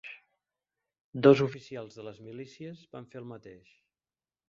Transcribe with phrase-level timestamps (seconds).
[1.27, 3.81] Dos oficials de les milícies van fer el mateix